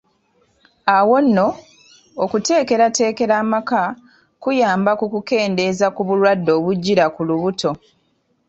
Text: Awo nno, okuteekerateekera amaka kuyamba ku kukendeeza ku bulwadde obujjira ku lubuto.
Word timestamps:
Awo 0.97 1.15
nno, 1.25 1.47
okuteekerateekera 2.23 3.33
amaka 3.43 3.81
kuyamba 4.41 4.91
ku 4.99 5.05
kukendeeza 5.13 5.87
ku 5.95 6.01
bulwadde 6.07 6.51
obujjira 6.57 7.05
ku 7.15 7.21
lubuto. 7.29 7.71